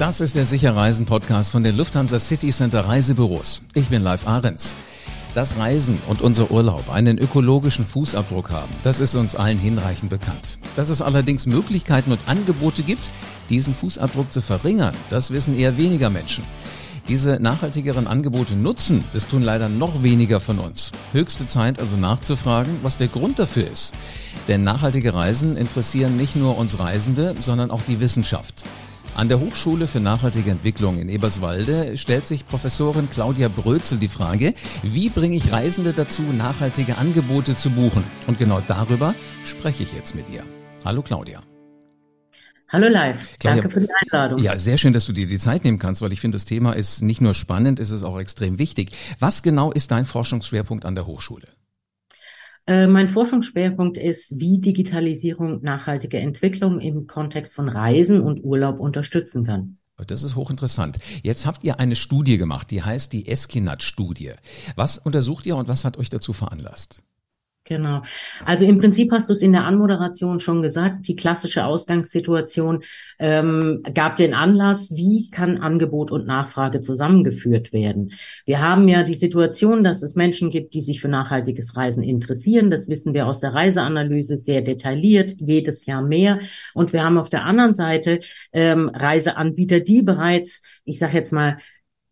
[0.00, 3.60] Das ist der Sicherreisen Podcast von den Lufthansa City Center Reisebüros.
[3.74, 4.74] Ich bin Live Ahrens.
[5.34, 10.58] Dass Reisen und unser Urlaub einen ökologischen Fußabdruck haben, das ist uns allen hinreichend bekannt.
[10.74, 13.10] Dass es allerdings Möglichkeiten und Angebote gibt,
[13.50, 16.44] diesen Fußabdruck zu verringern, das wissen eher weniger Menschen.
[17.06, 20.92] Diese nachhaltigeren Angebote nutzen, das tun leider noch weniger von uns.
[21.12, 23.92] Höchste Zeit also nachzufragen, was der Grund dafür ist.
[24.48, 28.64] Denn nachhaltige Reisen interessieren nicht nur uns Reisende, sondern auch die Wissenschaft.
[29.14, 34.54] An der Hochschule für nachhaltige Entwicklung in Eberswalde stellt sich Professorin Claudia Brözel die Frage,
[34.82, 38.04] wie bringe ich Reisende dazu, nachhaltige Angebote zu buchen?
[38.26, 40.44] Und genau darüber spreche ich jetzt mit ihr.
[40.84, 41.42] Hallo Claudia.
[42.68, 44.38] Hallo live, Claudia, danke für die Einladung.
[44.38, 46.72] Ja, sehr schön, dass du dir die Zeit nehmen kannst, weil ich finde, das Thema
[46.72, 48.92] ist nicht nur spannend, es ist auch extrem wichtig.
[49.18, 51.48] Was genau ist dein Forschungsschwerpunkt an der Hochschule?
[52.70, 59.44] Äh, mein Forschungsschwerpunkt ist, wie Digitalisierung nachhaltige Entwicklung im Kontext von Reisen und Urlaub unterstützen
[59.44, 59.78] kann.
[60.06, 60.98] Das ist hochinteressant.
[61.24, 64.34] Jetzt habt ihr eine Studie gemacht, die heißt die Eskinat-Studie.
[64.76, 67.02] Was untersucht ihr und was hat euch dazu veranlasst?
[67.70, 68.02] Genau.
[68.44, 71.06] Also im Prinzip hast du es in der Anmoderation schon gesagt.
[71.06, 72.82] Die klassische Ausgangssituation
[73.20, 78.10] ähm, gab den Anlass, wie kann Angebot und Nachfrage zusammengeführt werden.
[78.44, 82.72] Wir haben ja die Situation, dass es Menschen gibt, die sich für nachhaltiges Reisen interessieren.
[82.72, 86.40] Das wissen wir aus der Reiseanalyse sehr detailliert, jedes Jahr mehr.
[86.74, 88.18] Und wir haben auf der anderen Seite
[88.52, 91.58] ähm, Reiseanbieter, die bereits, ich sage jetzt mal,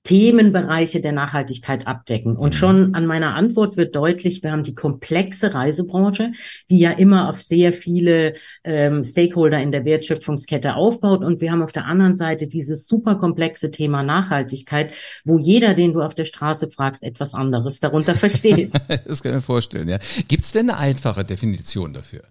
[0.05, 2.37] Themenbereiche der Nachhaltigkeit abdecken.
[2.37, 2.59] Und mhm.
[2.59, 6.33] schon an meiner Antwort wird deutlich, wir haben die komplexe Reisebranche,
[6.71, 11.23] die ja immer auf sehr viele ähm, Stakeholder in der Wertschöpfungskette aufbaut.
[11.23, 14.93] Und wir haben auf der anderen Seite dieses super komplexe Thema Nachhaltigkeit,
[15.25, 18.73] wo jeder, den du auf der Straße fragst, etwas anderes darunter versteht.
[19.07, 19.99] das kann ich mir vorstellen, ja.
[20.27, 22.23] Gibt es denn eine einfache Definition dafür?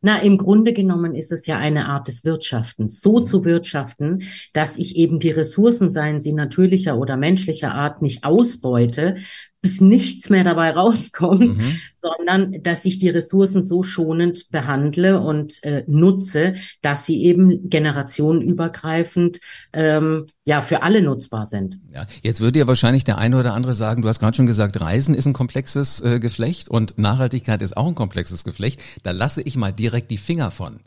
[0.00, 3.00] Na, im Grunde genommen ist es ja eine Art des Wirtschaftens.
[3.00, 3.24] So mhm.
[3.24, 9.16] zu wirtschaften, dass ich eben die Ressourcen, seien sie natürlicher oder menschlicher Art, nicht ausbeute,
[9.62, 11.76] bis nichts mehr dabei rauskommt, mhm.
[11.96, 19.40] sondern dass ich die Ressourcen so schonend behandle und äh, nutze, dass sie eben generationenübergreifend
[19.72, 21.78] ähm, ja für alle nutzbar sind.
[21.94, 24.80] Ja, jetzt würde ja wahrscheinlich der eine oder andere sagen, du hast gerade schon gesagt,
[24.80, 28.80] Reisen ist ein komplexes äh, Geflecht und Nachhaltigkeit ist auch ein komplexes Geflecht.
[29.02, 30.80] Da lasse ich mal direkt die Finger von.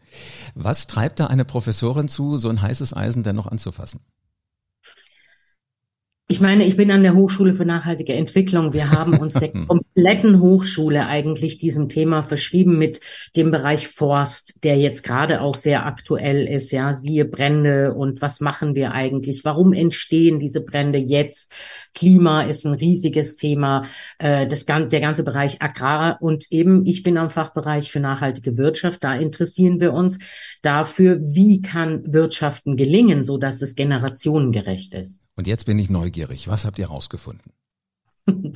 [0.56, 4.00] Was treibt da eine Professorin zu, so ein heißes Eisen dennoch anzufassen?
[6.30, 8.72] Ich meine, ich bin an der Hochschule für nachhaltige Entwicklung.
[8.72, 13.02] Wir haben uns der kompletten Hochschule eigentlich diesem Thema verschrieben mit
[13.36, 16.72] dem Bereich Forst, der jetzt gerade auch sehr aktuell ist.
[16.72, 19.44] Ja, siehe Brände und was machen wir eigentlich?
[19.44, 21.52] Warum entstehen diese Brände jetzt?
[21.94, 23.84] Klima ist ein riesiges Thema.
[24.18, 29.04] Äh, das, der ganze Bereich Agrar und eben ich bin am Fachbereich für nachhaltige Wirtschaft.
[29.04, 30.20] Da interessieren wir uns
[30.62, 35.23] dafür, wie kann Wirtschaften gelingen, so dass es generationengerecht ist.
[35.36, 36.48] Und jetzt bin ich neugierig.
[36.48, 37.52] Was habt ihr rausgefunden?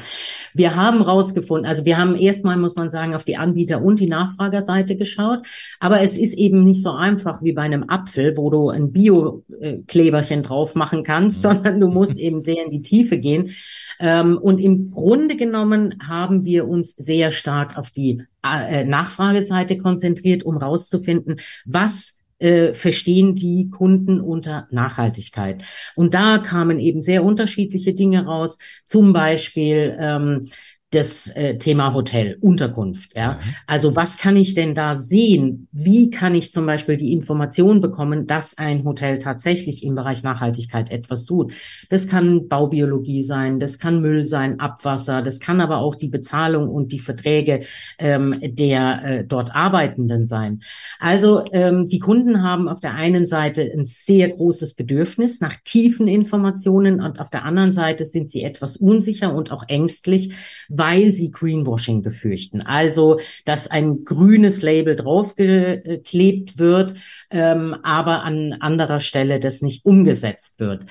[0.54, 4.08] Wir haben rausgefunden, also wir haben erstmal, muss man sagen, auf die Anbieter- und die
[4.08, 5.46] Nachfragerseite geschaut.
[5.80, 10.44] Aber es ist eben nicht so einfach wie bei einem Apfel, wo du ein Bio-Kleberchen
[10.44, 11.42] drauf machen kannst, mhm.
[11.42, 13.52] sondern du musst eben sehr in die Tiefe gehen.
[14.00, 20.44] Ähm, und im Grunde genommen haben wir uns sehr stark auf die äh, Nachfrageseite konzentriert,
[20.44, 25.64] um rauszufinden, was äh, verstehen die Kunden unter Nachhaltigkeit.
[25.96, 28.58] Und da kamen eben sehr unterschiedliche Dinge raus.
[28.86, 30.46] Zum Beispiel ähm,
[30.92, 33.14] das äh, Thema Hotel, Unterkunft.
[33.14, 33.34] Ja?
[33.34, 33.56] Mhm.
[33.68, 35.68] Also was kann ich denn da sehen?
[35.74, 40.90] Wie kann ich zum Beispiel die Information bekommen, dass ein Hotel tatsächlich im Bereich Nachhaltigkeit
[40.90, 41.52] etwas tut?
[41.90, 46.70] Das kann Baubiologie sein, das kann Müll sein, Abwasser, das kann aber auch die Bezahlung
[46.70, 47.66] und die Verträge
[48.00, 50.62] ähm, der äh, dort Arbeitenden sein.
[51.00, 56.08] Also ähm, die Kunden haben auf der einen Seite ein sehr großes Bedürfnis nach tiefen
[56.08, 60.34] Informationen und auf der anderen Seite sind sie etwas unsicher und auch ängstlich,
[60.78, 62.62] weil sie Greenwashing befürchten.
[62.62, 66.94] Also, dass ein grünes Label draufgeklebt wird,
[67.29, 70.85] ähm, aber an anderer Stelle das nicht umgesetzt wird.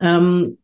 [0.00, 0.58] Ähm,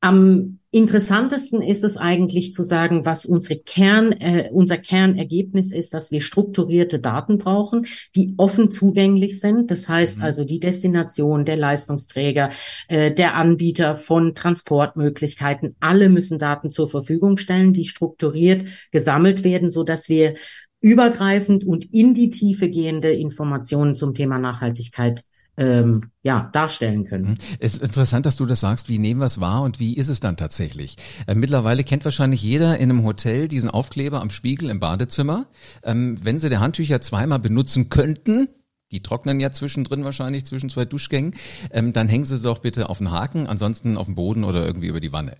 [0.00, 6.10] am interessantesten ist es eigentlich zu sagen, was unsere Kern, äh, unser Kernergebnis ist, dass
[6.10, 7.86] wir strukturierte Daten brauchen,
[8.16, 9.70] die offen zugänglich sind.
[9.70, 10.24] Das heißt mhm.
[10.24, 12.50] also die Destination, der Leistungsträger,
[12.88, 19.70] äh, der Anbieter von Transportmöglichkeiten, alle müssen Daten zur Verfügung stellen, die strukturiert gesammelt werden,
[19.70, 20.34] so dass wir
[20.80, 25.24] übergreifend und in die Tiefe gehende Informationen zum Thema Nachhaltigkeit
[25.56, 27.30] ähm, ja, darstellen können.
[27.30, 27.34] Mhm.
[27.58, 28.88] Es ist interessant, dass du das sagst.
[28.88, 30.96] Wie nehmen wir es wahr und wie ist es dann tatsächlich?
[31.26, 35.46] Äh, mittlerweile kennt wahrscheinlich jeder in einem Hotel diesen Aufkleber am Spiegel im Badezimmer.
[35.82, 38.48] Ähm, wenn Sie die Handtücher zweimal benutzen könnten,
[38.92, 41.34] die trocknen ja zwischendrin wahrscheinlich zwischen zwei Duschgängen,
[41.70, 44.88] ähm, dann hängen Sie doch bitte auf den Haken, ansonsten auf dem Boden oder irgendwie
[44.88, 45.36] über die Wanne.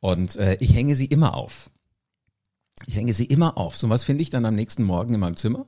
[0.00, 1.70] Und äh, ich hänge sie immer auf.
[2.86, 3.76] Ich hänge sie immer auf.
[3.76, 5.66] So was finde ich dann am nächsten Morgen in meinem Zimmer?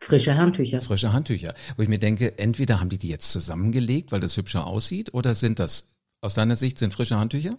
[0.00, 0.80] Frische Handtücher.
[0.80, 1.54] Frische Handtücher.
[1.76, 5.34] Wo ich mir denke, entweder haben die die jetzt zusammengelegt, weil das hübscher aussieht, oder
[5.34, 7.56] sind das, aus deiner Sicht, sind frische Handtücher?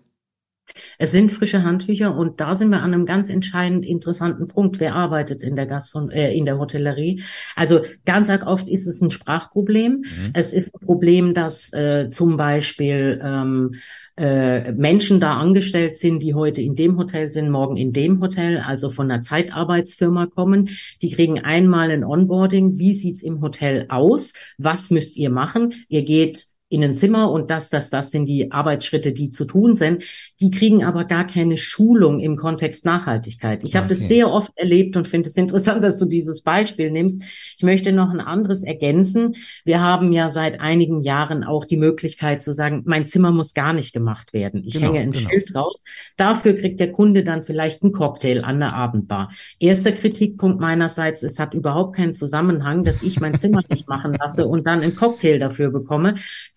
[0.97, 4.79] Es sind frische Handtücher und da sind wir an einem ganz entscheidend interessanten Punkt.
[4.79, 7.23] Wer arbeitet in der Gaston äh, in der Hotellerie?
[7.55, 10.03] Also ganz arg oft ist es ein Sprachproblem.
[10.03, 10.31] Mhm.
[10.33, 13.75] Es ist ein Problem, dass äh, zum Beispiel ähm,
[14.17, 18.59] äh, Menschen da angestellt sind, die heute in dem Hotel sind, morgen in dem Hotel,
[18.59, 20.69] also von einer Zeitarbeitsfirma kommen.
[21.01, 22.77] Die kriegen einmal ein Onboarding.
[22.77, 24.33] Wie sieht's im Hotel aus?
[24.57, 25.85] Was müsst ihr machen?
[25.89, 29.75] Ihr geht in ein Zimmer und das, das, das sind die Arbeitsschritte, die zu tun
[29.75, 30.03] sind.
[30.41, 33.63] Die kriegen aber gar keine Schulung im Kontext Nachhaltigkeit.
[33.63, 33.77] Ich okay.
[33.77, 37.21] habe das sehr oft erlebt und finde es interessant, dass du dieses Beispiel nimmst.
[37.57, 39.35] Ich möchte noch ein anderes ergänzen.
[39.63, 43.73] Wir haben ja seit einigen Jahren auch die Möglichkeit zu sagen, mein Zimmer muss gar
[43.73, 44.63] nicht gemacht werden.
[44.65, 45.29] Ich genau, hänge ein genau.
[45.29, 45.83] Schild raus.
[46.17, 49.31] Dafür kriegt der Kunde dann vielleicht einen Cocktail an der Abendbar.
[49.59, 54.47] Erster Kritikpunkt meinerseits, es hat überhaupt keinen Zusammenhang, dass ich mein Zimmer nicht machen lasse
[54.47, 56.15] und dann einen Cocktail dafür bekomme.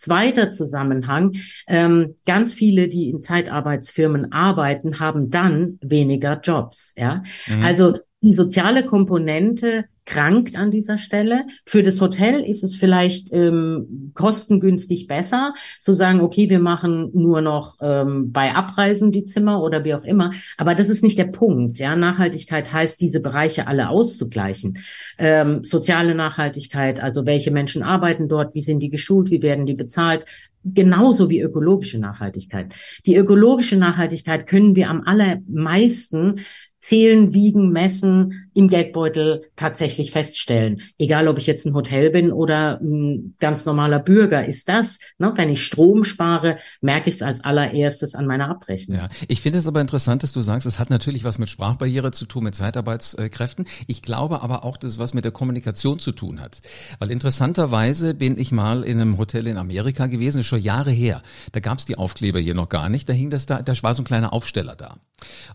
[0.08, 6.94] Zweiter Zusammenhang, ähm, ganz viele, die in Zeitarbeitsfirmen arbeiten, haben dann weniger Jobs.
[6.96, 7.62] Ja, mhm.
[7.62, 11.44] also die soziale Komponente krankt an dieser Stelle.
[11.66, 15.52] Für das Hotel ist es vielleicht ähm, kostengünstig besser,
[15.82, 20.04] zu sagen, okay, wir machen nur noch ähm, bei Abreisen die Zimmer oder wie auch
[20.04, 20.30] immer.
[20.56, 21.78] Aber das ist nicht der Punkt.
[21.78, 24.78] Ja, Nachhaltigkeit heißt, diese Bereiche alle auszugleichen.
[25.18, 29.74] Ähm, soziale Nachhaltigkeit, also welche Menschen arbeiten dort, wie sind die geschult, wie werden die
[29.74, 30.24] bezahlt,
[30.64, 32.72] genauso wie ökologische Nachhaltigkeit.
[33.04, 36.40] Die ökologische Nachhaltigkeit können wir am allermeisten
[36.80, 40.80] zählen, wiegen, messen, im Geldbeutel tatsächlich feststellen.
[40.98, 45.32] Egal, ob ich jetzt ein Hotel bin oder ein ganz normaler Bürger, ist das, ne,
[45.36, 48.98] wenn ich Strom spare, merke ich es als allererstes an meiner Abrechnung.
[48.98, 52.10] Ja, ich finde es aber interessant, dass du sagst, es hat natürlich was mit Sprachbarriere
[52.12, 53.66] zu tun, mit Zeitarbeitskräften.
[53.86, 56.60] Ich glaube aber auch, dass es was mit der Kommunikation zu tun hat.
[56.98, 61.22] Weil interessanterweise bin ich mal in einem Hotel in Amerika gewesen, schon Jahre her.
[61.52, 63.08] Da gab es die Aufkleber hier noch gar nicht.
[63.08, 64.98] Da hing das da, da war so ein kleiner Aufsteller da.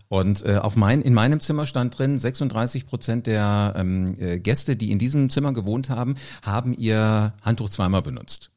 [0.08, 4.38] Und äh, auf mein, in in meinem Zimmer stand drin, 36 Prozent der ähm, äh,
[4.38, 8.52] Gäste, die in diesem Zimmer gewohnt haben, haben ihr Handtuch zweimal benutzt.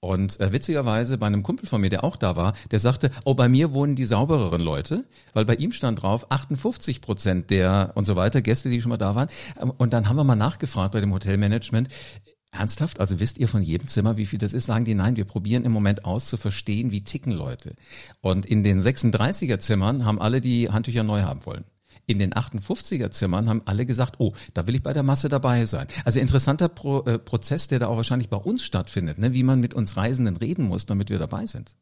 [0.00, 3.34] Und äh, witzigerweise bei einem Kumpel von mir, der auch da war, der sagte, oh,
[3.34, 8.04] bei mir wohnen die saubereren Leute, weil bei ihm stand drauf 58 Prozent der und
[8.04, 9.28] so weiter Gäste, die schon mal da waren.
[9.60, 11.86] Ähm, und dann haben wir mal nachgefragt bei dem Hotelmanagement,
[12.50, 12.98] Ernsthaft?
[12.98, 14.66] Also wisst ihr von jedem Zimmer, wie viel das ist?
[14.66, 17.76] Sagen die, nein, wir probieren im Moment aus zu verstehen, wie ticken Leute.
[18.20, 21.64] Und in den 36er Zimmern haben alle die Handtücher neu haben wollen.
[22.06, 25.64] In den 58er Zimmern haben alle gesagt, oh, da will ich bei der Masse dabei
[25.66, 25.86] sein.
[26.04, 29.34] Also interessanter Pro, äh, Prozess, der da auch wahrscheinlich bei uns stattfindet, ne?
[29.34, 31.76] wie man mit uns Reisenden reden muss, damit wir dabei sind.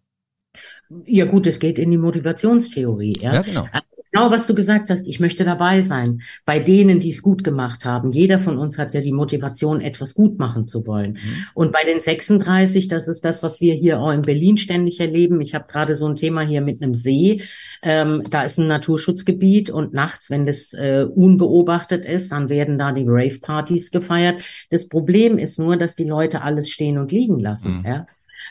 [1.06, 3.14] Ja gut, es geht in die Motivationstheorie.
[3.20, 3.68] Ja, ja genau.
[4.12, 6.22] Genau, was du gesagt hast, ich möchte dabei sein.
[6.44, 8.10] Bei denen, die es gut gemacht haben.
[8.10, 11.12] Jeder von uns hat ja die Motivation, etwas gut machen zu wollen.
[11.12, 11.44] Mhm.
[11.54, 15.40] Und bei den 36, das ist das, was wir hier auch in Berlin ständig erleben.
[15.40, 17.42] Ich habe gerade so ein Thema hier mit einem See.
[17.82, 22.92] Ähm, da ist ein Naturschutzgebiet und nachts, wenn das äh, unbeobachtet ist, dann werden da
[22.92, 24.42] die Rave-Partys gefeiert.
[24.70, 27.78] Das Problem ist nur, dass die Leute alles stehen und liegen lassen.
[27.78, 27.86] Mhm.
[27.86, 28.06] Ja?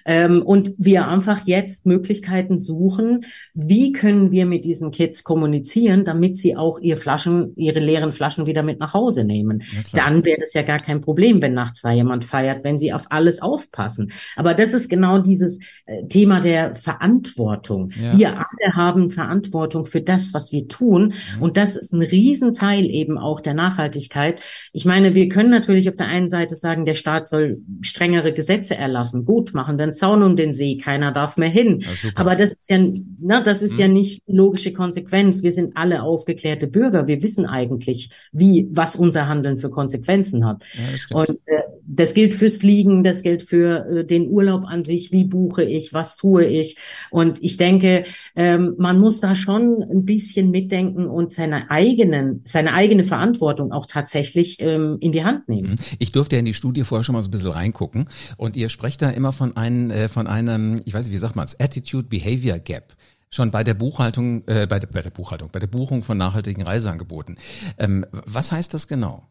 [0.05, 6.37] Ähm, und wir einfach jetzt Möglichkeiten suchen, wie können wir mit diesen Kids kommunizieren, damit
[6.37, 9.63] sie auch ihre Flaschen, ihre leeren Flaschen wieder mit nach Hause nehmen.
[9.93, 13.05] Dann wäre es ja gar kein Problem, wenn nachts da jemand feiert, wenn sie auf
[13.09, 14.11] alles aufpassen.
[14.35, 17.91] Aber das ist genau dieses äh, Thema der Verantwortung.
[17.99, 18.17] Ja.
[18.17, 21.13] Wir alle haben Verantwortung für das, was wir tun.
[21.35, 21.41] Mhm.
[21.41, 24.39] Und das ist ein Riesenteil eben auch der Nachhaltigkeit.
[24.73, 28.75] Ich meine, wir können natürlich auf der einen Seite sagen, der Staat soll strengere Gesetze
[28.75, 29.25] erlassen.
[29.25, 31.81] Gut, machen wir einen Zaun um den See, keiner darf mehr hin.
[31.81, 32.79] Ja, Aber das ist ja,
[33.19, 33.79] na, das ist hm.
[33.79, 35.43] ja nicht logische Konsequenz.
[35.43, 37.07] Wir sind alle aufgeklärte Bürger.
[37.07, 40.63] Wir wissen eigentlich, wie, was unser Handeln für Konsequenzen hat.
[40.73, 45.11] Ja, Und äh, das gilt fürs Fliegen, das gilt für äh, den Urlaub an sich.
[45.11, 45.93] Wie buche ich?
[45.93, 46.77] Was tue ich?
[47.09, 48.05] Und ich denke,
[48.35, 53.87] ähm, man muss da schon ein bisschen mitdenken und seine eigenen, seine eigene Verantwortung auch
[53.87, 55.75] tatsächlich ähm, in die Hand nehmen.
[55.97, 58.69] Ich durfte ja in die Studie vorher schon mal so ein bisschen reingucken und ihr
[58.69, 61.59] sprecht da immer von einem äh, von einem, ich weiß nicht, wie sagt man es,
[61.59, 62.95] Attitude Behavior Gap
[63.31, 66.63] schon bei der Buchhaltung, äh, bei, der, bei der Buchhaltung, bei der Buchung von nachhaltigen
[66.63, 67.37] Reiseangeboten.
[67.77, 69.27] Ähm, was heißt das genau?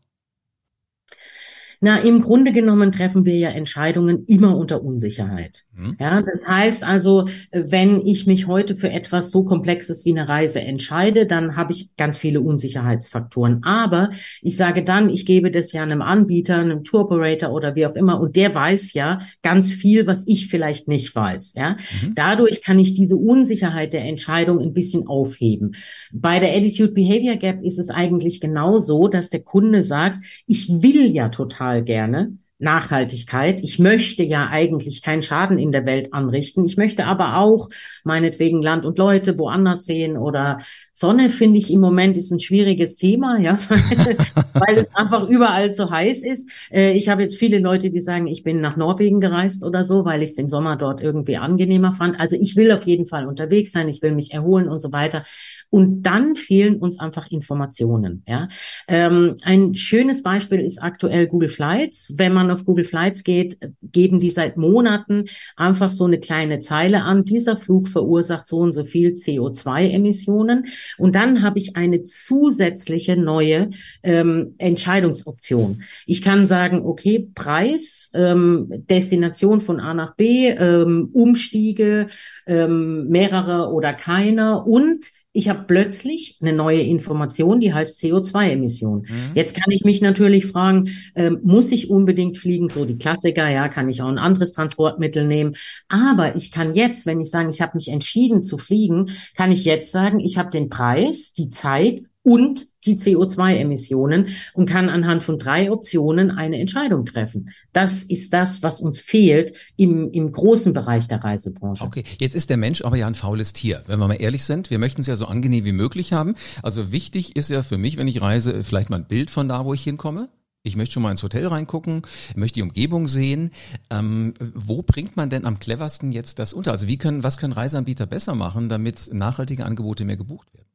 [1.80, 5.64] Na, im Grunde genommen treffen wir ja Entscheidungen immer unter Unsicherheit.
[5.76, 5.96] Mhm.
[6.00, 10.60] Ja, das heißt also, wenn ich mich heute für etwas so Komplexes wie eine Reise
[10.60, 13.62] entscheide, dann habe ich ganz viele Unsicherheitsfaktoren.
[13.62, 14.10] Aber
[14.42, 17.94] ich sage dann, ich gebe das ja einem Anbieter, einem Tour Operator oder wie auch
[17.94, 21.54] immer, und der weiß ja ganz viel, was ich vielleicht nicht weiß.
[21.54, 22.14] Ja, mhm.
[22.16, 25.76] dadurch kann ich diese Unsicherheit der Entscheidung ein bisschen aufheben.
[26.12, 31.06] Bei der Attitude Behavior Gap ist es eigentlich genauso, dass der Kunde sagt, ich will
[31.06, 33.60] ja total gerne, Nachhaltigkeit.
[33.62, 36.64] Ich möchte ja eigentlich keinen Schaden in der Welt anrichten.
[36.64, 37.68] Ich möchte aber auch
[38.02, 40.58] meinetwegen Land und Leute woanders sehen oder
[40.98, 43.56] Sonne finde ich im Moment ist ein schwieriges Thema, ja,
[44.54, 46.50] weil es einfach überall so heiß ist.
[46.72, 50.04] Äh, ich habe jetzt viele Leute, die sagen, ich bin nach Norwegen gereist oder so,
[50.04, 52.18] weil ich es im Sommer dort irgendwie angenehmer fand.
[52.18, 55.22] Also ich will auf jeden Fall unterwegs sein, ich will mich erholen und so weiter.
[55.70, 58.24] Und dann fehlen uns einfach Informationen.
[58.26, 58.48] Ja,
[58.88, 62.14] ähm, ein schönes Beispiel ist aktuell Google Flights.
[62.16, 65.26] Wenn man auf Google Flights geht, geben die seit Monaten
[65.56, 67.24] einfach so eine kleine Zeile an.
[67.24, 70.64] Dieser Flug verursacht so und so viel CO2-Emissionen.
[70.96, 73.70] Und dann habe ich eine zusätzliche neue
[74.02, 75.82] ähm, Entscheidungsoption.
[76.06, 82.08] Ich kann sagen, okay, Preis, ähm, Destination von A nach B, ähm, Umstiege,
[82.46, 85.04] ähm, mehrere oder keine und
[85.38, 89.06] ich habe plötzlich eine neue Information, die heißt CO2-Emission.
[89.08, 89.30] Mhm.
[89.34, 92.68] Jetzt kann ich mich natürlich fragen, ähm, muss ich unbedingt fliegen?
[92.68, 95.54] So die Klassiker, ja, kann ich auch ein anderes Transportmittel nehmen.
[95.86, 99.64] Aber ich kann jetzt, wenn ich sage, ich habe mich entschieden zu fliegen, kann ich
[99.64, 105.38] jetzt sagen, ich habe den Preis, die Zeit und die CO2-Emissionen und kann anhand von
[105.38, 107.54] drei Optionen eine Entscheidung treffen.
[107.72, 111.82] Das ist das, was uns fehlt im, im großen Bereich der Reisebranche.
[111.82, 114.68] Okay, jetzt ist der Mensch aber ja ein faules Tier, wenn wir mal ehrlich sind.
[114.68, 116.34] Wir möchten es ja so angenehm wie möglich haben.
[116.62, 119.64] Also wichtig ist ja für mich, wenn ich reise, vielleicht mal ein Bild von da,
[119.64, 120.28] wo ich hinkomme.
[120.62, 122.02] Ich möchte schon mal ins Hotel reingucken,
[122.36, 123.52] möchte die Umgebung sehen.
[123.88, 126.72] Ähm, wo bringt man denn am cleversten jetzt das unter?
[126.72, 130.68] Also wie können, was können Reiseanbieter besser machen, damit nachhaltige Angebote mehr gebucht werden?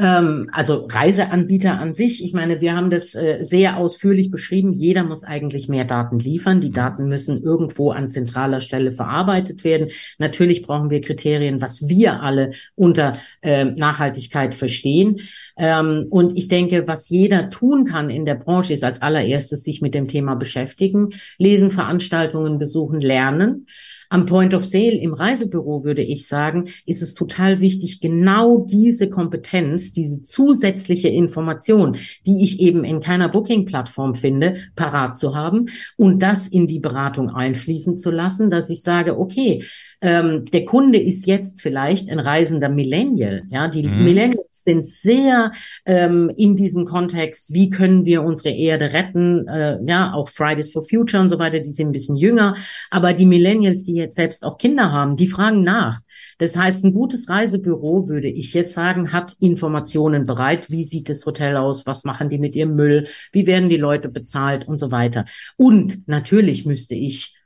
[0.00, 4.72] Ähm, also Reiseanbieter an sich, ich meine, wir haben das äh, sehr ausführlich beschrieben.
[4.72, 6.62] Jeder muss eigentlich mehr Daten liefern.
[6.62, 6.74] Die mhm.
[6.74, 9.90] Daten müssen irgendwo an zentraler Stelle verarbeitet werden.
[10.18, 15.20] Natürlich brauchen wir Kriterien, was wir alle unter äh, Nachhaltigkeit verstehen.
[15.58, 19.82] Ähm, und ich denke, was jeder tun kann in der Branche, ist als allererstes sich
[19.82, 23.66] mit dem Thema beschäftigen, lesen, Veranstaltungen besuchen, lernen.
[24.10, 29.08] Am Point of Sale im Reisebüro würde ich sagen, ist es total wichtig, genau diese
[29.08, 36.22] Kompetenz, diese zusätzliche Information, die ich eben in keiner Booking-Plattform finde, parat zu haben und
[36.22, 39.62] das in die Beratung einfließen zu lassen, dass ich sage, okay,
[40.02, 43.42] ähm, der Kunde ist jetzt vielleicht ein reisender Millennial.
[43.50, 44.04] Ja, die mhm.
[44.04, 45.52] Millennials sind sehr
[45.84, 49.46] ähm, in diesem Kontext, wie können wir unsere Erde retten?
[49.46, 52.56] Äh, ja, auch Fridays for Future und so weiter, die sind ein bisschen jünger.
[52.90, 56.00] Aber die Millennials, die jetzt selbst auch Kinder haben, die fragen nach.
[56.38, 60.70] Das heißt, ein gutes Reisebüro, würde ich jetzt sagen, hat Informationen bereit.
[60.70, 61.86] Wie sieht das Hotel aus?
[61.86, 63.08] Was machen die mit ihrem Müll?
[63.32, 65.26] Wie werden die Leute bezahlt und so weiter?
[65.56, 67.36] Und natürlich müsste ich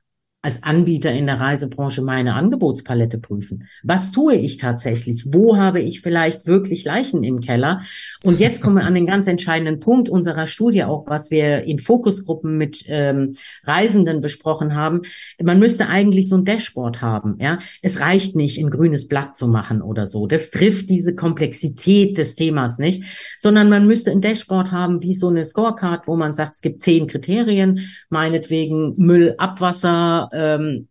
[0.44, 3.66] als Anbieter in der Reisebranche meine Angebotspalette prüfen.
[3.82, 5.24] Was tue ich tatsächlich?
[5.32, 7.80] Wo habe ich vielleicht wirklich Leichen im Keller?
[8.24, 11.78] Und jetzt kommen wir an den ganz entscheidenden Punkt unserer Studie, auch was wir in
[11.78, 13.32] Fokusgruppen mit ähm,
[13.64, 15.02] Reisenden besprochen haben.
[15.42, 17.38] Man müsste eigentlich so ein Dashboard haben.
[17.40, 20.26] Ja, es reicht nicht, ein grünes Blatt zu machen oder so.
[20.26, 23.04] Das trifft diese Komplexität des Themas nicht,
[23.38, 26.82] sondern man müsste ein Dashboard haben wie so eine Scorecard, wo man sagt, es gibt
[26.82, 30.88] zehn Kriterien, meinetwegen Müll, Abwasser ähm,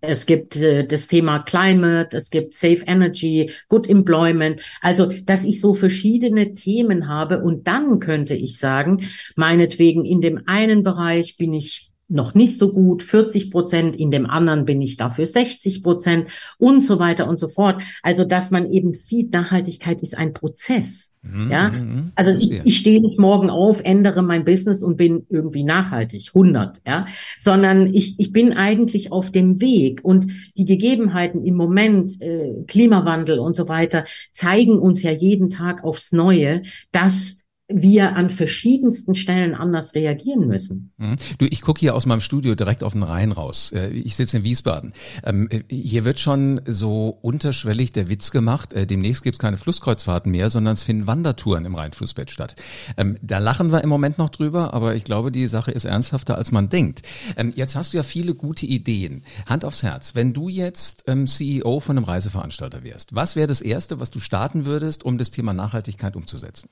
[0.00, 4.62] es gibt äh, das Thema Climate, es gibt Safe Energy, Good Employment.
[4.80, 10.42] Also, dass ich so verschiedene Themen habe und dann könnte ich sagen, meinetwegen in dem
[10.46, 14.96] einen Bereich bin ich noch nicht so gut, 40 Prozent, in dem anderen bin ich
[14.96, 17.82] dafür 60 Prozent und so weiter und so fort.
[18.02, 21.14] Also, dass man eben sieht, Nachhaltigkeit ist ein Prozess.
[21.22, 22.12] Mhm, ja, mhm, mhm.
[22.14, 26.80] also ich, ich stehe nicht morgen auf, ändere mein Business und bin irgendwie nachhaltig, 100,
[26.86, 27.06] ja,
[27.38, 33.38] sondern ich, ich bin eigentlich auf dem Weg und die Gegebenheiten im Moment, äh, Klimawandel
[33.38, 37.39] und so weiter, zeigen uns ja jeden Tag aufs Neue, dass
[37.70, 40.92] wir an verschiedensten Stellen anders reagieren müssen.
[40.98, 41.16] Mhm.
[41.38, 43.72] Du, ich gucke hier aus meinem Studio direkt auf den Rhein raus.
[43.72, 44.92] Äh, ich sitze in Wiesbaden.
[45.24, 50.30] Ähm, hier wird schon so unterschwellig der Witz gemacht, äh, demnächst gibt es keine Flusskreuzfahrten
[50.30, 52.56] mehr, sondern es finden Wandertouren im Rheinflussbett statt.
[52.96, 56.36] Ähm, da lachen wir im Moment noch drüber, aber ich glaube, die Sache ist ernsthafter,
[56.36, 57.02] als man denkt.
[57.36, 59.22] Ähm, jetzt hast du ja viele gute Ideen.
[59.46, 64.00] Hand aufs Herz, wenn du jetzt CEO von einem Reiseveranstalter wärst, was wäre das Erste,
[64.00, 66.68] was du starten würdest, um das Thema Nachhaltigkeit umzusetzen?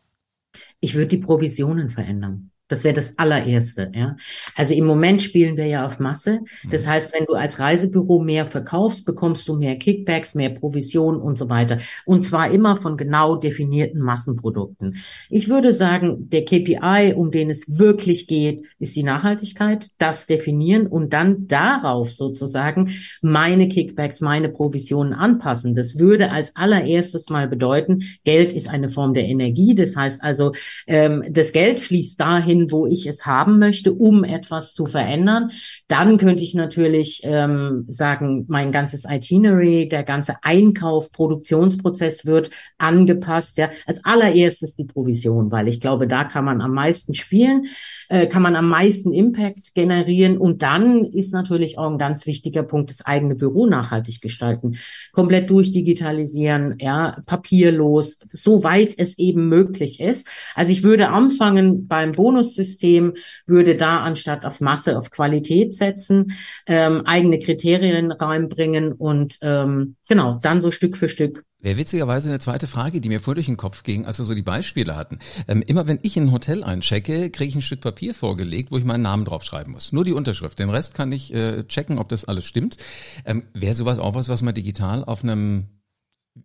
[0.80, 2.52] Ich würde die Provisionen verändern.
[2.68, 4.16] Das wäre das allererste, ja.
[4.54, 6.40] Also im Moment spielen wir ja auf Masse.
[6.70, 6.90] Das mhm.
[6.90, 11.48] heißt, wenn du als Reisebüro mehr verkaufst, bekommst du mehr Kickbacks, mehr Provision und so
[11.48, 11.78] weiter.
[12.04, 14.96] Und zwar immer von genau definierten Massenprodukten.
[15.30, 20.86] Ich würde sagen, der KPI, um den es wirklich geht, ist die Nachhaltigkeit, das definieren
[20.86, 22.90] und dann darauf sozusagen
[23.22, 25.74] meine Kickbacks, meine Provisionen anpassen.
[25.74, 29.74] Das würde als allererstes mal bedeuten, Geld ist eine Form der Energie.
[29.74, 30.52] Das heißt also,
[30.86, 35.50] ähm, das Geld fließt dahin, dahin, wo ich es haben möchte, um etwas zu verändern.
[35.88, 43.58] Dann könnte ich natürlich ähm, sagen, mein ganzes Itinerary, der ganze Einkauf, Produktionsprozess wird angepasst.
[43.58, 47.66] Ja, als allererstes die Provision, weil ich glaube, da kann man am meisten spielen,
[48.08, 50.38] äh, kann man am meisten Impact generieren.
[50.38, 54.76] Und dann ist natürlich auch ein ganz wichtiger Punkt, das eigene Büro nachhaltig gestalten,
[55.12, 60.28] komplett durchdigitalisieren, ja, papierlos, soweit es eben möglich ist.
[60.54, 63.14] Also ich würde anfangen beim Bonus Bonussystem
[63.46, 66.32] würde da anstatt auf Masse auf Qualität setzen,
[66.66, 72.38] ähm, eigene Kriterien reinbringen und ähm, genau, dann so Stück für Stück Wäre witzigerweise eine
[72.38, 75.18] zweite Frage, die mir voll durch den Kopf ging, als wir so die Beispiele hatten.
[75.48, 78.78] Ähm, immer wenn ich in ein Hotel einchecke, kriege ich ein Stück Papier vorgelegt, wo
[78.78, 79.90] ich meinen Namen draufschreiben muss.
[79.90, 80.60] Nur die Unterschrift.
[80.60, 82.76] Den Rest kann ich äh, checken, ob das alles stimmt.
[83.24, 85.66] Ähm, Wäre sowas auch was, was man digital auf einem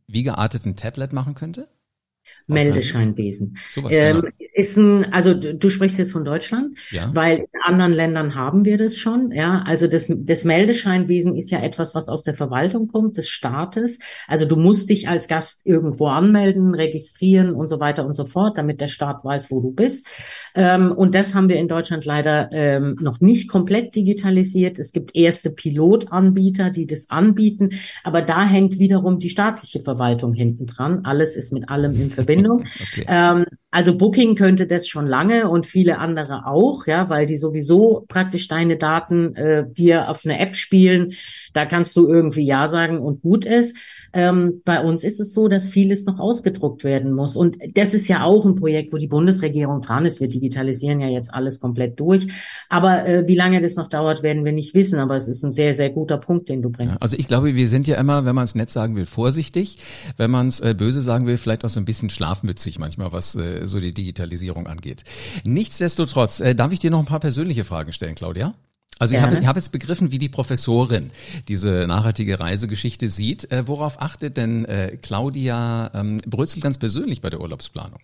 [0.08, 1.68] wie gearteten Tablet machen könnte?
[2.48, 3.58] Meldescheinwesen.
[3.76, 4.28] Ähm, genau.
[4.54, 7.10] Ist ein, also du, du, sprichst jetzt von Deutschland, ja.
[7.14, 9.32] weil in anderen Ländern haben wir das schon.
[9.32, 13.98] Ja, also das, das Meldescheinwesen ist ja etwas, was aus der Verwaltung kommt, des Staates.
[14.28, 18.58] Also du musst dich als Gast irgendwo anmelden, registrieren und so weiter und so fort,
[18.58, 20.06] damit der Staat weiß, wo du bist.
[20.54, 24.78] Ähm, und das haben wir in Deutschland leider ähm, noch nicht komplett digitalisiert.
[24.78, 27.72] Es gibt erste Pilotanbieter, die das anbieten,
[28.04, 31.06] aber da hängt wiederum die staatliche Verwaltung hinten dran.
[31.06, 32.66] Alles ist mit allem in Verbindung.
[32.94, 33.06] Okay.
[33.08, 38.04] Ähm, also Booking könnte das schon lange und viele andere auch, ja, weil die sowieso
[38.10, 41.14] praktisch deine Daten äh, dir auf eine App spielen.
[41.54, 43.78] Da kannst du irgendwie Ja sagen und gut ist.
[44.12, 47.38] Ähm, bei uns ist es so, dass vieles noch ausgedruckt werden muss.
[47.38, 50.20] Und das ist ja auch ein Projekt, wo die Bundesregierung dran ist.
[50.20, 52.28] Wir digitalisieren ja jetzt alles komplett durch.
[52.70, 55.00] Aber äh, wie lange das noch dauert, werden wir nicht wissen.
[55.00, 56.96] Aber es ist ein sehr, sehr guter Punkt, den du bringst.
[56.96, 59.78] Ja, also ich glaube, wir sind ja immer, wenn man es nett sagen will, vorsichtig.
[60.18, 63.36] Wenn man es äh, böse sagen will, vielleicht auch so ein bisschen schlafmützig manchmal, was
[63.36, 64.33] äh, so die Digitalisierung
[64.68, 65.04] angeht.
[65.46, 68.54] Nichtsdestotrotz, äh, darf ich dir noch ein paar persönliche Fragen stellen, Claudia?
[69.00, 71.12] Also ich habe, habe jetzt begriffen, wie die Professorin
[71.48, 73.52] diese nachhaltige Reisegeschichte sieht.
[73.52, 78.00] Äh, worauf achtet denn äh, Claudia ähm, Brötzel ganz persönlich bei der Urlaubsplanung?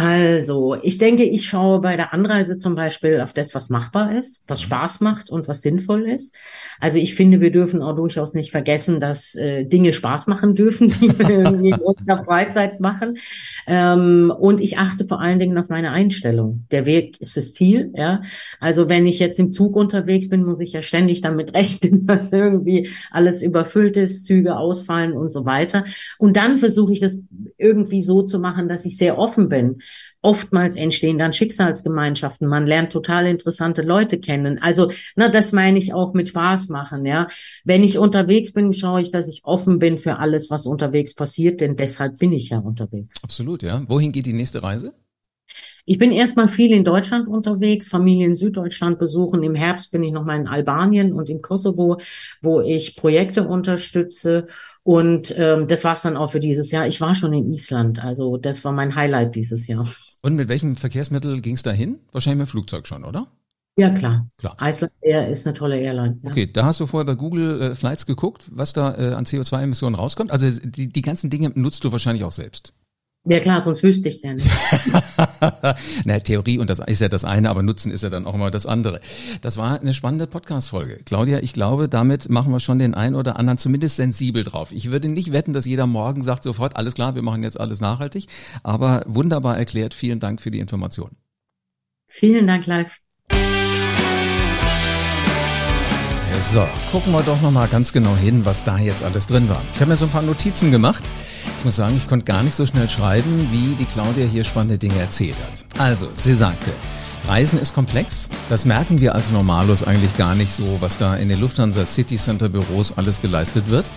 [0.00, 4.44] Also, ich denke, ich schaue bei der Anreise zum Beispiel auf das, was machbar ist,
[4.48, 4.64] was mhm.
[4.64, 6.34] Spaß macht und was sinnvoll ist.
[6.80, 10.88] Also ich finde, wir dürfen auch durchaus nicht vergessen, dass äh, Dinge Spaß machen dürfen,
[10.88, 13.18] die wir irgendwie in unserer Freizeit machen.
[13.66, 16.64] Ähm, und ich achte vor allen Dingen auf meine Einstellung.
[16.70, 18.22] Der Weg ist das Ziel, ja.
[18.58, 22.32] Also wenn ich jetzt im Zug unterwegs bin, muss ich ja ständig damit rechnen, dass
[22.32, 25.84] irgendwie alles überfüllt ist, Züge ausfallen und so weiter.
[26.16, 27.18] Und dann versuche ich das
[27.60, 29.82] irgendwie so zu machen, dass ich sehr offen bin
[30.22, 32.46] Oftmals entstehen dann Schicksalsgemeinschaften.
[32.46, 34.58] Man lernt total interessante Leute kennen.
[34.60, 37.26] Also, na, das meine ich auch mit Spaß machen, ja.
[37.64, 41.62] Wenn ich unterwegs bin, schaue ich, dass ich offen bin für alles, was unterwegs passiert,
[41.62, 43.16] denn deshalb bin ich ja unterwegs.
[43.22, 43.82] Absolut, ja.
[43.88, 44.92] Wohin geht die nächste Reise?
[45.86, 49.42] Ich bin erstmal viel in Deutschland unterwegs, Familien in Süddeutschland besuchen.
[49.42, 51.98] Im Herbst bin ich nochmal in Albanien und im Kosovo,
[52.42, 54.46] wo ich Projekte unterstütze.
[54.82, 56.86] Und ähm, das war's dann auch für dieses Jahr.
[56.86, 59.86] Ich war schon in Island, also das war mein Highlight dieses Jahr.
[60.22, 61.98] Und mit welchem Verkehrsmittel ging es dahin?
[62.12, 63.26] Wahrscheinlich mit dem Flugzeug schon, oder?
[63.76, 64.26] Ja, klar.
[64.36, 64.56] klar.
[64.60, 66.18] Iceland Air ist eine tolle Airline.
[66.22, 66.30] Ja.
[66.30, 69.94] Okay, da hast du vorher bei Google äh, Flights geguckt, was da äh, an CO2-Emissionen
[69.94, 70.30] rauskommt.
[70.30, 72.74] Also die, die ganzen Dinge nutzt du wahrscheinlich auch selbst.
[73.24, 74.46] Ja klar, sonst wüsste ich es ja nicht.
[76.04, 78.50] Na, Theorie und das ist ja das eine, aber Nutzen ist ja dann auch mal
[78.50, 79.00] das andere.
[79.42, 81.00] Das war eine spannende Podcast-Folge.
[81.04, 84.72] Claudia, ich glaube, damit machen wir schon den einen oder anderen zumindest sensibel drauf.
[84.72, 87.82] Ich würde nicht wetten, dass jeder morgen sagt sofort, alles klar, wir machen jetzt alles
[87.82, 88.26] nachhaltig,
[88.62, 89.92] aber wunderbar erklärt.
[89.92, 91.10] Vielen Dank für die Information.
[92.06, 92.96] Vielen Dank, live.
[96.40, 99.62] So, gucken wir doch nochmal ganz genau hin, was da jetzt alles drin war.
[99.74, 101.04] Ich habe mir so ein paar Notizen gemacht.
[101.58, 104.78] Ich muss sagen, ich konnte gar nicht so schnell schreiben, wie die Claudia hier spannende
[104.78, 105.64] Dinge erzählt hat.
[105.78, 106.70] Also, sie sagte,
[107.26, 108.28] Reisen ist komplex.
[108.48, 112.16] Das merken wir als Normalos eigentlich gar nicht so, was da in den Lufthansa City
[112.16, 113.90] Center Büros alles geleistet wird.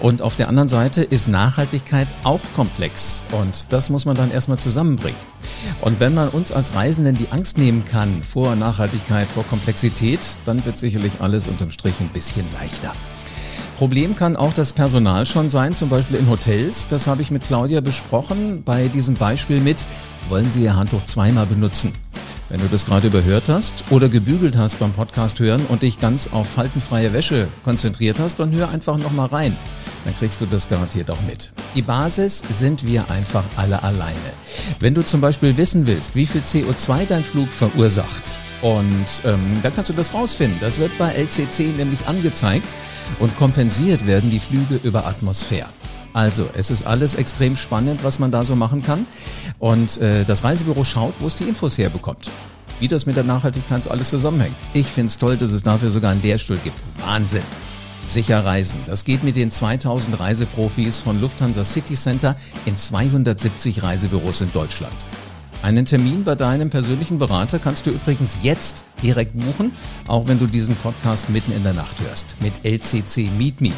[0.00, 3.22] Und auf der anderen Seite ist Nachhaltigkeit auch komplex.
[3.32, 5.18] Und das muss man dann erstmal zusammenbringen.
[5.80, 10.64] Und wenn man uns als Reisenden die Angst nehmen kann vor Nachhaltigkeit, vor Komplexität, dann
[10.64, 12.92] wird sicherlich alles unterm Strich ein bisschen leichter.
[13.76, 16.86] Problem kann auch das Personal schon sein, zum Beispiel in Hotels.
[16.86, 19.84] Das habe ich mit Claudia besprochen bei diesem Beispiel mit
[20.28, 21.92] wollen Sie Ihr Handtuch zweimal benutzen.
[22.48, 26.28] Wenn du das gerade überhört hast oder gebügelt hast beim Podcast hören und dich ganz
[26.30, 29.56] auf faltenfreie Wäsche konzentriert hast, dann hör einfach nochmal rein.
[30.04, 31.52] Dann kriegst du das garantiert auch mit.
[31.74, 34.14] Die Basis sind wir einfach alle alleine.
[34.78, 39.74] Wenn du zum Beispiel wissen willst, wie viel CO2 dein Flug verursacht, und ähm, dann
[39.74, 40.56] kannst du das rausfinden.
[40.60, 42.72] Das wird bei LCC nämlich angezeigt
[43.18, 45.68] und kompensiert werden die Flüge über Atmosphäre.
[46.14, 49.04] Also, es ist alles extrem spannend, was man da so machen kann.
[49.58, 52.30] Und äh, das Reisebüro schaut, wo es die Infos herbekommt.
[52.78, 54.54] Wie das mit der Nachhaltigkeit so alles zusammenhängt.
[54.74, 56.76] Ich finde es toll, dass es dafür sogar einen Lehrstuhl gibt.
[57.04, 57.42] Wahnsinn.
[58.04, 58.78] Sicher reisen.
[58.86, 65.06] Das geht mit den 2000 Reiseprofis von Lufthansa City Center in 270 Reisebüros in Deutschland.
[65.64, 69.72] Einen Termin bei deinem persönlichen Berater kannst du übrigens jetzt direkt buchen,
[70.06, 72.36] auch wenn du diesen Podcast mitten in der Nacht hörst.
[72.40, 73.72] Mit LCC Meet Me.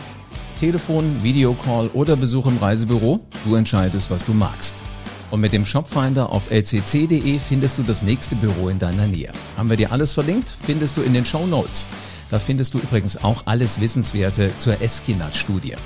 [0.58, 3.20] Telefon, Videocall oder Besuch im Reisebüro.
[3.44, 4.82] Du entscheidest, was du magst.
[5.30, 9.32] Und mit dem Shopfinder auf lcc.de findest du das nächste Büro in deiner Nähe.
[9.56, 10.56] Haben wir dir alles verlinkt?
[10.62, 11.88] Findest du in den Show Notes.
[12.30, 15.76] Da findest du übrigens auch alles Wissenswerte zur Eskinat-Studie.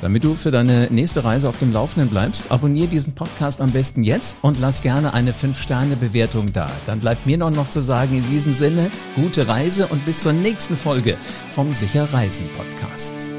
[0.00, 4.04] Damit du für deine nächste Reise auf dem Laufenden bleibst, abonniere diesen Podcast am besten
[4.04, 6.70] jetzt und lass gerne eine 5-Sterne-Bewertung da.
[6.86, 10.32] Dann bleibt mir noch, noch zu sagen in diesem Sinne, gute Reise und bis zur
[10.32, 11.16] nächsten Folge
[11.52, 13.37] vom Sicher Reisen Podcast.